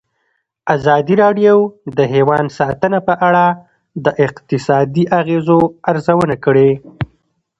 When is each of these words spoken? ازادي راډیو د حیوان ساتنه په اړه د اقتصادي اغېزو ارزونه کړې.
ازادي 0.75 1.15
راډیو 1.23 1.55
د 1.97 1.99
حیوان 2.13 2.45
ساتنه 2.59 2.99
په 3.07 3.13
اړه 3.27 3.45
د 4.05 4.07
اقتصادي 4.25 5.03
اغېزو 5.19 5.59
ارزونه 5.89 6.35
کړې. 6.45 6.71